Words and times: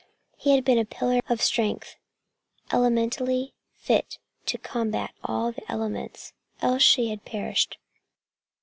He 0.35 0.55
had 0.55 0.65
been 0.65 0.79
a 0.79 0.83
pillar 0.85 1.19
of 1.29 1.43
strength, 1.43 1.95
elementally 2.71 3.53
fit 3.75 4.17
to 4.47 4.57
combat 4.57 5.13
all 5.23 5.51
the 5.51 5.71
elements, 5.71 6.33
else 6.59 6.81
she 6.81 7.09
had 7.11 7.23
perished. 7.23 7.77